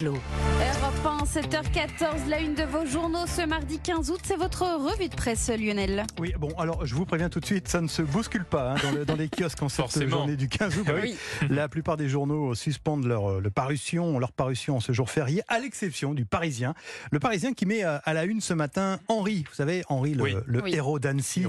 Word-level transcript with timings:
hello 0.00 0.49
Europe 0.90 1.06
1, 1.06 1.40
7h14, 1.40 2.28
la 2.28 2.40
une 2.40 2.54
de 2.54 2.64
vos 2.64 2.84
journaux 2.84 3.24
ce 3.26 3.46
mardi 3.46 3.78
15 3.78 4.10
août, 4.10 4.18
c'est 4.24 4.36
votre 4.36 4.62
revue 4.62 5.08
de 5.08 5.14
presse 5.14 5.48
Lionel. 5.48 6.04
Oui, 6.18 6.32
bon, 6.36 6.48
alors 6.58 6.84
je 6.84 6.96
vous 6.96 7.04
préviens 7.06 7.28
tout 7.28 7.38
de 7.38 7.44
suite, 7.46 7.68
ça 7.68 7.80
ne 7.80 7.86
se 7.86 8.02
bouscule 8.02 8.44
pas 8.44 8.72
hein, 8.72 8.74
dans, 8.82 8.90
le- 8.90 9.04
dans 9.04 9.14
les 9.14 9.28
kiosques 9.28 9.62
en 9.62 9.68
cette 9.68 9.76
Forcément. 9.84 10.10
journée 10.18 10.34
du 10.36 10.48
15 10.48 10.78
août. 10.78 10.84
Bah 10.86 10.94
oui. 11.00 11.14
La 11.48 11.68
plupart 11.68 11.96
des 11.96 12.08
journaux 12.08 12.56
suspendent 12.56 13.04
leur, 13.04 13.30
euh, 13.30 13.40
le 13.40 13.50
parution, 13.50 14.18
leur 14.18 14.32
parution 14.32 14.76
en 14.78 14.80
ce 14.80 14.90
jour 14.92 15.08
férié, 15.10 15.42
à 15.46 15.60
l'exception 15.60 16.12
du 16.12 16.24
Parisien. 16.24 16.74
Le 17.12 17.20
Parisien 17.20 17.52
qui 17.52 17.66
met 17.66 17.84
euh, 17.84 17.98
à 18.04 18.12
la 18.12 18.24
une 18.24 18.40
ce 18.40 18.54
matin 18.54 18.98
Henri, 19.06 19.44
vous 19.48 19.54
savez, 19.54 19.84
Henri, 19.88 20.14
le, 20.14 20.22
Oui. 20.24 20.34
le 20.44 20.62
Oui. 20.62 20.74
héros 20.74 20.98
d'Annecy. 20.98 21.44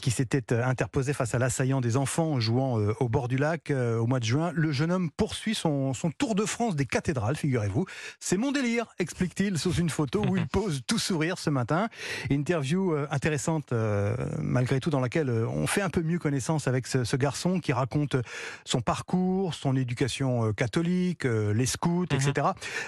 Qui 0.00 0.10
s'était 0.12 0.52
euh, 0.52 0.64
interposé 0.64 1.12
face 1.12 1.34
à 1.34 1.38
l'assaillant 1.40 1.80
des 1.80 1.96
enfants 1.96 2.38
jouant 2.38 2.78
euh, 2.78 2.94
au 3.00 3.08
bord 3.08 3.26
du 3.26 3.36
lac 3.36 3.70
euh, 3.72 3.98
au 3.98 4.06
mois 4.06 4.20
de 4.20 4.24
juin. 4.26 4.52
Le 4.54 4.70
jeune 4.70 4.92
homme 4.92 5.10
poursuit 5.10 5.56
son, 5.56 5.92
son 5.92 6.10
tour 6.12 6.36
de 6.36 6.44
France 6.44 6.76
des 6.76 6.86
cathédrales, 6.86 7.36
figurez-vous. 7.36 7.84
C'est 8.20 8.36
mon 8.36 8.52
délire, 8.52 8.75
explique-t-il 8.98 9.58
sous 9.58 9.72
une 9.74 9.90
photo 9.90 10.24
où 10.26 10.36
il 10.36 10.46
pose 10.48 10.82
tout 10.86 10.98
sourire 10.98 11.38
ce 11.38 11.50
matin. 11.50 11.88
Interview 12.30 12.92
euh, 12.94 13.06
intéressante 13.10 13.72
euh, 13.72 14.14
malgré 14.38 14.80
tout 14.80 14.90
dans 14.90 15.00
laquelle 15.00 15.28
euh, 15.30 15.46
on 15.48 15.66
fait 15.66 15.82
un 15.82 15.90
peu 15.90 16.02
mieux 16.02 16.18
connaissance 16.18 16.68
avec 16.68 16.86
ce, 16.86 17.04
ce 17.04 17.16
garçon 17.16 17.60
qui 17.60 17.72
raconte 17.72 18.16
son 18.64 18.80
parcours, 18.80 19.54
son 19.54 19.76
éducation 19.76 20.52
catholique, 20.52 21.24
les 21.24 21.66
scouts, 21.66 22.06
Mhm. 22.12 22.18
etc. 22.28 22.46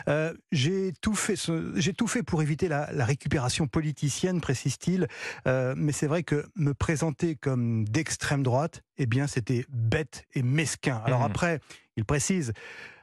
Euh, 0.09 0.33
j'ai 0.53 0.93
tout 1.01 1.15
fait, 1.15 1.35
j'ai 1.77 1.93
tout 1.95 2.07
fait 2.07 2.23
pour 2.23 2.43
éviter 2.43 2.69
la, 2.69 2.91
la 2.93 3.05
récupération 3.05 3.67
politicienne, 3.67 4.41
précise-t-il. 4.41 5.07
Euh, 5.47 5.75
mais 5.77 5.93
c'est 5.93 6.07
vrai 6.07 6.23
que 6.23 6.47
me 6.57 6.75
présenter 6.75 7.34
comme 7.37 7.84
d'extrême 7.89 8.43
droite, 8.43 8.83
eh 8.98 9.07
bien, 9.07 9.27
c'était 9.27 9.65
bête 9.69 10.25
et 10.34 10.43
mesquin. 10.43 11.01
Alors 11.05 11.20
Mhm. 11.20 11.27
après, 11.27 11.61
il 11.97 12.05
précise. 12.05 12.53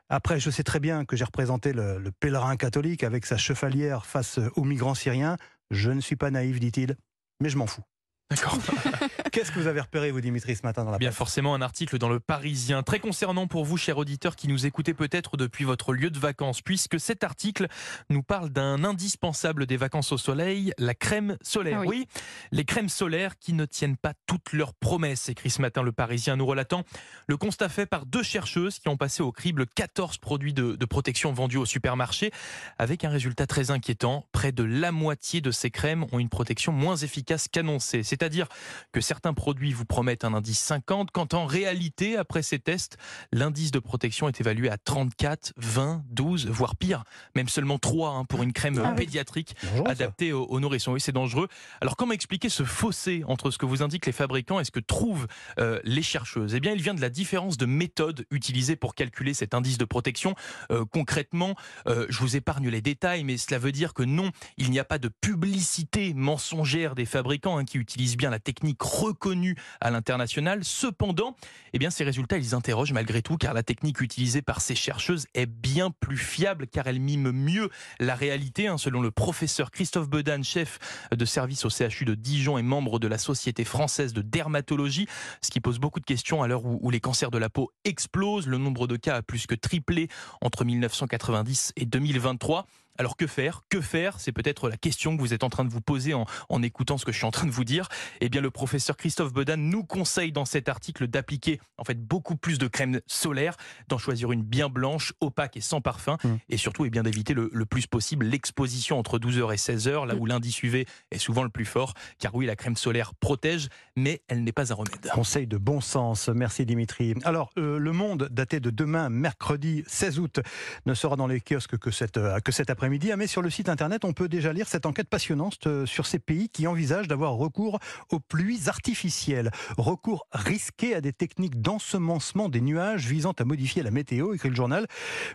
Après, 0.09 0.40
je 0.40 0.50
sais 0.50 0.64
très 0.64 0.80
bien 0.80 1.05
que 1.05 1.16
j'ai 1.16 1.26
représenté 1.26 1.73
le, 1.73 1.98
le 1.98 2.12
pèlerin 2.12 2.58
catholique 2.58 3.04
avec 3.04 3.26
sa 3.26 3.38
chevalière 3.38 4.05
face 4.05 4.40
aux 4.55 4.64
migrants 4.64 4.94
syriens. 4.94 5.38
Je 5.72 5.91
ne 5.91 6.02
suis 6.02 6.16
pas 6.16 6.30
naïf, 6.30 6.59
dit-il, 6.59 6.95
mais 7.42 7.50
je 7.50 7.58
m'en 7.58 7.67
fous. 7.67 7.84
D'accord. 8.31 8.58
Qu'est-ce 9.31 9.52
que 9.52 9.59
vous 9.59 9.68
avez 9.68 9.81
repéré, 9.81 10.09
vous, 10.09 10.20
Dimitri, 10.20 10.56
ce 10.56 10.64
matin 10.64 10.84
dans 10.84 10.90
la 10.90 10.98
Bien 10.98 11.09
presse? 11.09 11.18
forcément 11.18 11.54
un 11.54 11.62
article 11.62 12.00
dans 12.00 12.09
le 12.09 12.20
Parisien 12.20 12.82
très 12.82 13.00
concernant 13.00 13.45
pour 13.45 13.66
vous, 13.66 13.78
chers 13.78 14.00
auditeurs, 14.00 14.36
qui 14.36 14.48
nous 14.48 14.66
écoutez 14.66 14.95
peut-être 14.95 15.38
depuis 15.38 15.64
votre 15.64 15.94
lieu 15.94 16.09
de 16.09 16.17
vacances, 16.17 16.64
puisque 16.64 17.00
cet 17.00 17.23
article 17.23 17.67
nous 18.09 18.23
parle 18.23 18.50
d'un 18.50 18.84
indispensable 18.84 19.67
des 19.67 19.78
vacances 19.78 20.12
au 20.12 20.17
soleil, 20.17 20.73
la 20.80 20.95
crème 20.95 21.38
solaire. 21.44 21.82
Ah 21.82 21.86
oui. 21.86 22.08
oui, 22.16 22.22
les 22.52 22.66
crèmes 22.66 22.90
solaires 22.90 23.38
qui 23.38 23.54
ne 23.54 23.66
tiennent 23.66 23.98
pas 23.98 24.14
toutes 24.26 24.54
leurs 24.54 24.73
promesses, 24.73 25.30
écrit 25.30 25.52
ce 25.52 25.62
matin 25.62 25.84
le 25.84 25.92
Parisien, 25.92 26.36
nous 26.36 26.48
relatant 26.48 26.84
le 27.28 27.38
constat 27.38 27.70
fait 27.70 27.86
par 27.86 28.08
deux 28.08 28.23
chercheuses 28.23 28.80
qui 28.80 28.89
ont 28.89 28.98
passé 28.98 29.22
au 29.22 29.32
crible 29.32 29.67
14 29.67 30.17
produits 30.17 30.54
de, 30.54 30.76
de 30.76 30.86
protection 30.86 31.32
vendus 31.32 31.58
au 31.58 31.66
supermarché, 31.66 32.32
avec 32.80 33.04
un 33.04 33.10
résultat 33.10 33.45
très 33.45 33.70
inquiétant. 33.70 34.26
Près 34.32 34.52
de 34.52 34.64
la 34.64 34.92
moitié 34.92 35.42
de 35.42 35.52
ces 35.52 35.70
crèmes 35.70 36.08
ont 36.12 36.17
une 36.17 36.30
protection 36.30 36.72
moins 36.72 36.95
efficace 36.95 37.48
qu'annoncée. 37.48 38.02
C'est-à-dire 38.16 38.47
que 38.94 39.02
certains 39.02 39.33
produits 39.33 39.73
vous 39.73 39.83
promettent 39.83 40.23
un 40.23 40.33
indice 40.33 40.59
50, 40.59 41.11
quand 41.11 41.33
en 41.33 41.45
réalité, 41.45 42.16
après 42.16 42.44
ces 42.44 42.59
tests, 42.59 42.97
l'indice 43.33 43.71
de 43.71 43.80
protection 43.80 44.30
est 44.30 44.39
évalué 44.39 44.69
à 44.69 44.77
34, 44.77 45.52
20, 45.58 46.03
12, 46.11 46.47
voire 46.47 46.77
pire, 46.77 47.03
même 47.36 47.49
seulement 47.49 47.77
3 47.77 48.11
hein, 48.11 48.23
pour 48.25 48.41
une 48.41 48.53
crème 48.53 48.81
Ah 48.83 48.91
oui. 48.91 49.05
pédiatrique 49.05 49.55
adaptée 49.86 50.31
aux, 50.31 50.45
aux 50.45 50.59
nourrissons. 50.61 50.93
Oui, 50.93 51.02
c'est 51.02 51.11
dangereux. 51.11 51.49
Alors 51.81 51.97
comment 51.97 52.13
expliquer 52.13 52.47
ce 52.47 52.63
fossé 52.63 53.23
entre 53.27 53.52
ce 53.52 53.58
que 53.58 53.66
vous 53.66 53.83
indiquent 53.83 54.05
les 54.05 54.13
fabricants 54.13 54.61
et 54.61 54.63
ce 54.63 54.71
que 54.71 54.80
trouvent 54.80 55.27
euh, 55.59 55.81
les 55.83 56.02
chercheuses? 56.03 56.55
Eh 56.55 56.61
bien, 56.61 56.71
il 56.71 56.81
vient 56.81 56.93
de 56.93 57.02
la 57.02 57.09
différence 57.09 57.58
de 57.58 57.66
méthode 57.66 58.25
utilisée 58.31 58.77
pour 58.77 58.95
calculer 58.95 59.33
cet 59.33 59.53
indice 59.53 59.77
de 59.77 59.86
protection. 59.86 60.36
Euh, 60.71 60.86
concrètement, 60.86 61.55
euh, 61.88 62.05
je 62.08 62.19
vous 62.19 62.38
épargne 62.38 62.69
les 62.69 62.81
détails, 62.81 63.25
mais 63.25 63.36
cela 63.38 63.59
veut 63.59 63.73
dire 63.73 63.93
que 63.93 64.03
non, 64.03 64.31
il 64.58 64.71
n'y 64.71 64.80
a 64.80 64.86
pas 64.86 64.99
de 64.99 65.09
publicité 65.09 66.13
mensongère 66.13 66.95
des 66.95 67.05
fabricants 67.05 67.58
hein, 67.58 67.66
qui 67.66 67.77
utilisent 67.77 68.05
bien 68.14 68.30
la 68.30 68.39
technique 68.39 68.81
reconnue 68.81 69.56
à 69.81 69.92
l'international. 69.92 70.64
Cependant, 70.64 71.36
eh 71.73 71.80
bien, 71.80 71.89
ces 71.89 72.04
résultats, 72.04 72.38
ils 72.38 72.54
interrogent 72.54 72.93
malgré 72.93 73.21
tout, 73.21 73.38
car 73.38 73.54
la 73.54 73.64
technique 73.64 74.02
utilisée 74.02 74.42
par 74.42 74.61
ces 74.61 74.76
chercheuses 74.76 75.26
est 75.33 75.45
bien 75.45 75.92
plus 75.92 76.17
fiable, 76.17 76.67
car 76.67 76.88
elle 76.88 76.99
mime 76.99 77.32
mieux 77.32 77.70
la 77.99 78.16
réalité, 78.16 78.67
hein, 78.67 78.77
selon 78.77 79.02
le 79.02 79.11
professeur 79.11 79.71
Christophe 79.71 80.10
Bedan, 80.10 80.43
chef 80.43 80.80
de 81.11 81.26
service 81.26 81.66
au 81.66 81.70
CHU 81.70 82.05
de 82.05 82.16
Dijon 82.16 82.58
et 82.58 82.64
membre 82.64 82.99
de 82.99 83.08
la 83.08 83.17
Société 83.17 83.64
française 83.64 84.14
de 84.14 84.22
dermatologie, 84.22 85.08
ce 85.42 85.49
qui 85.49 85.60
pose 85.60 85.80
beaucoup 85.80 85.99
de 85.99 86.05
questions 86.05 86.43
à 86.43 86.48
l'heure 86.48 86.66
où, 86.66 86.80
où 86.82 86.92
les 86.92 86.99
cancers 86.99 87.32
de 87.32 87.37
la 87.37 87.49
peau 87.49 87.72
explosent. 87.83 88.48
Le 88.48 88.58
nombre 88.58 88.87
de 88.87 88.95
cas 88.98 89.16
a 89.16 89.22
plus 89.22 89.48
que 89.48 89.55
triplé 89.55 90.08
entre 90.42 90.66
1990 90.66 91.73
et 91.76 91.86
2023. 91.86 92.67
Alors 92.98 93.17
que 93.17 93.28
faire? 93.28 93.61
Que 93.70 93.82
faire? 93.82 94.20
C'est 94.20 94.32
peut-être 94.32 94.70
la 94.70 94.78
question 94.78 95.16
que 95.16 95.22
vous 95.22 95.33
êtes 95.33 95.44
en 95.44 95.50
train 95.50 95.66
de 95.66 95.70
vous 95.70 95.82
poser 95.82 96.14
en, 96.14 96.26
en 96.50 96.61
écoutant 96.64 96.98
ce 96.98 97.06
que 97.06 97.11
je 97.11 97.17
suis 97.17 97.26
en 97.26 97.32
train 97.32 97.48
de 97.48 97.52
vous 97.52 97.64
dire. 97.66 97.89
Eh 98.22 98.30
bien, 98.30 98.42
le 98.42 98.52
professeur 98.52 98.98
Christophe 98.98 99.33
Bedan 99.33 99.58
nous 99.58 99.83
conseille 99.83 100.32
dans 100.32 100.45
cet 100.45 100.70
article 100.70 101.08
d'appliquer 101.08 101.60
en 101.78 101.84
fait 101.84 102.00
beaucoup 102.02 102.36
plus 102.36 102.58
de 102.58 102.67
crème 102.67 103.02
solaire, 103.08 103.58
d'en 103.88 103.98
choisir 103.98 104.32
une 104.32 104.44
bien 104.44 104.70
blanche, 104.70 105.14
opaque 105.20 105.58
et 105.58 105.61
sans 105.61 105.82
parfum, 105.82 106.17
Mm. 106.23 106.36
et 106.50 106.58
surtout 106.58 106.86
eh 106.86 106.89
bien 106.89 107.04
d'éviter 107.04 107.34
le, 107.34 107.50
le 107.52 107.66
plus 107.66 107.88
possible 107.88 108.26
l'exposition 108.26 108.98
entre 109.00 109.20
12h 109.20 109.54
et 109.54 109.58
16h, 109.58 110.05
là 110.08 110.16
où 110.16 110.26
l'indice 110.26 110.61
UV 110.64 110.86
est 111.11 111.17
souvent 111.17 111.44
le 111.44 111.50
plus 111.50 111.66
fort. 111.66 111.94
Car 112.20 112.34
oui, 112.36 112.45
la 112.45 112.55
crème 112.55 112.76
solaire 112.76 113.14
protège, 113.16 113.67
mais 113.95 114.22
elle 114.28 114.44
n'est 114.44 114.52
pas 114.52 114.72
un 114.72 114.76
remède. 114.76 115.10
Conseil 115.14 115.48
de 115.48 115.58
bon 115.58 115.82
sens, 115.82 116.30
merci 116.30 116.66
Dimitri. 116.66 117.16
Alors, 117.23 117.52
euh, 117.58 117.78
le 117.78 117.92
monde, 117.92 118.30
daté 118.32 118.60
de 118.60 118.70
demain, 118.70 119.10
mercredi 119.10 119.84
16 119.88 120.20
août, 120.20 120.39
ne 120.86 120.94
sera 120.94 121.16
dans 121.16 121.28
les 121.28 121.42
kiosques 121.42 121.78
que, 121.78 121.92
cette, 121.92 122.17
euh, 122.17 122.39
que 122.39 122.52
cet 122.52 122.70
après-midi. 122.86 123.12
Ah, 123.12 123.18
Mais 123.18 123.28
sur 123.28 123.42
le 123.42 123.50
site 123.50 123.68
internet, 123.70 124.06
on 124.06 124.14
peut 124.14 124.28
déjà 124.30 124.54
lire 124.54 124.68
cette 124.68 124.86
enquête 124.86 125.10
passionnante 125.10 125.66
euh, 125.66 125.86
sur 125.88 126.06
ces 126.06 126.20
pays 126.20 126.50
qui 126.50 126.68
envisagent 126.68 127.08
d'avoir 127.08 127.34
recours 127.34 127.80
aux 128.12 128.19
pluies 128.19 128.68
artificielles. 128.69 129.50
Recours 129.78 130.28
risqué 130.31 130.94
à 130.94 131.01
des 131.01 131.12
techniques 131.13 131.60
d'ensemencement 131.62 132.48
des 132.48 132.62
nuages 132.62 133.07
visant 133.07 133.31
à 133.40 133.44
modifier 133.44 133.81
la 133.81 133.90
météo, 133.92 134.34
écrit 134.36 134.50
le 134.50 134.56
journal, 134.56 134.86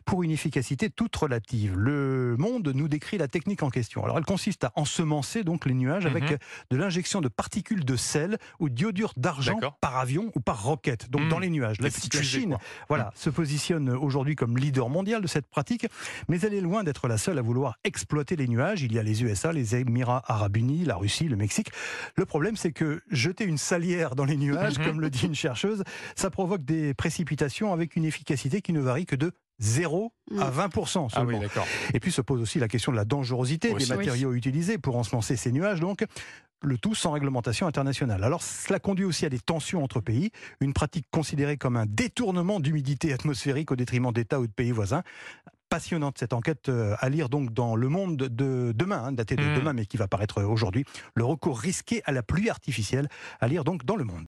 pour 0.04 0.22
une 0.22 0.30
efficacité 0.30 0.90
toute 0.90 1.14
relative. 1.16 1.76
Le 1.76 2.36
monde 2.38 2.68
nous 2.74 2.86
décrit 2.88 3.18
la 3.18 3.26
technique 3.26 3.62
en 3.64 3.70
question. 3.70 4.04
Alors, 4.04 4.16
elle 4.18 4.24
consiste 4.24 4.62
à 4.64 4.72
ensemencer 4.76 5.42
donc 5.42 5.66
les 5.66 5.74
nuages 5.74 6.06
avec 6.06 6.30
Mhm. 6.30 6.38
de 6.70 6.76
l'injection 6.76 7.20
de 7.20 7.28
particules 7.28 7.84
de 7.84 7.96
sel 7.96 8.38
ou 8.60 8.68
d'iodure 8.68 9.12
d'argent 9.16 9.58
par 9.80 9.96
avion 9.98 10.30
ou 10.36 10.40
par 10.40 10.62
roquette, 10.62 11.10
donc 11.10 11.22
Mmh. 11.22 11.28
dans 11.28 11.38
les 11.40 11.50
nuages. 11.50 11.80
La, 11.80 11.90
Chine 11.90 12.50
quoi. 12.50 12.58
voilà, 12.88 13.12
se 13.16 13.28
positionne 13.30 13.90
aujourd'hui 13.90 14.36
comme 14.36 14.56
leader 14.56 14.88
mondial 14.88 15.20
de 15.22 15.26
cette 15.26 15.46
pratique, 15.46 15.86
mais 16.28 16.38
elle 16.40 16.54
est 16.54 16.60
loin 16.60 16.84
d'être 16.84 17.08
la 17.08 17.18
seule 17.18 17.38
à 17.40 17.42
vouloir 17.42 17.76
exploiter 17.84 18.36
les 18.36 18.46
nuages. 18.46 18.82
Il 18.82 18.92
y 18.92 18.98
a 18.98 19.02
les 19.02 19.22
USA, 19.24 19.52
les 19.52 19.74
Émirats 19.74 20.22
arabes 20.26 20.56
unis, 20.58 20.84
la 20.84 20.94
Russie, 20.96 21.24
le 21.28 21.36
Mexique. 21.36 21.70
Le 22.16 22.24
problème, 22.26 22.56
c'est 22.56 22.70
que 22.72 23.00
jeter 23.10 23.44
une 23.44 23.58
salière 23.58 24.14
dans 24.14 24.24
les 24.24 24.36
nuages, 24.36 24.78
Mhm. 24.78 24.84
comme 24.84 25.00
le 25.00 25.10
dit 25.10 25.26
une 25.26 25.34
chercheuse, 25.34 25.82
ça 26.14 26.30
provoque 26.30 26.64
des 26.64 26.94
précipitations 26.94 27.72
avec 27.72 27.96
une 27.96 28.04
efficacité 28.04 28.60
qui 28.60 28.72
ne 28.72 28.80
varie 28.80 29.06
que 29.06 29.16
de 29.16 29.32
0 29.58 30.12
à 30.38 30.50
20% 30.50 31.08
Ah 31.12 31.16
seulement. 31.16 31.40
d'accord. 31.40 31.66
Et 31.92 32.00
puis 32.00 32.12
se 32.12 32.20
pose 32.22 32.40
aussi 32.40 32.58
la 32.58 32.68
question 32.68 32.92
de 32.92 32.96
la 32.96 33.04
dangerosité 33.04 33.72
Aussi. 33.74 33.88
des 33.88 33.94
matériaux 33.96 34.32
utilisés 34.32 34.78
pour 34.78 34.96
ensemencer 34.96 35.36
ces 35.36 35.52
nuages. 35.52 35.80
Donc, 35.80 36.04
le 36.62 36.76
tout 36.78 36.94
sans 36.94 37.10
réglementation 37.12 37.66
internationale. 37.66 38.22
Alors, 38.24 38.42
cela 38.42 38.78
conduit 38.78 39.04
aussi 39.06 39.24
à 39.26 39.30
des 39.30 39.38
tensions 39.38 39.82
entre 39.82 40.00
pays, 40.00 40.30
une 40.60 40.72
pratique 40.74 41.06
considérée 41.10 41.56
comme 41.56 41.76
un 41.76 41.86
détournement 41.86 42.60
d'humidité 42.60 43.12
atmosphérique 43.14 43.70
au 43.70 43.76
détriment 43.76 44.12
d'États 44.12 44.40
ou 44.40 44.46
de 44.46 44.52
pays 44.52 44.70
voisins. 44.72 45.02
Passionnante 45.70 46.18
cette 46.18 46.32
enquête 46.32 46.68
euh, 46.68 46.96
à 46.98 47.08
lire 47.08 47.28
donc 47.28 47.52
dans 47.52 47.76
Le 47.76 47.88
Monde 47.88 48.16
de 48.16 48.72
demain, 48.74 49.04
hein, 49.04 49.12
daté 49.12 49.36
de 49.36 49.42
Mm. 49.42 49.54
demain, 49.54 49.72
mais 49.72 49.86
qui 49.86 49.96
va 49.96 50.08
paraître 50.08 50.42
aujourd'hui. 50.42 50.84
Le 51.14 51.24
recours 51.24 51.60
risqué 51.60 52.02
à 52.06 52.10
la 52.12 52.24
pluie 52.24 52.50
artificielle 52.50 53.08
à 53.40 53.46
lire 53.46 53.62
donc 53.62 53.84
dans 53.84 53.94
Le 53.94 54.02
Monde. 54.02 54.18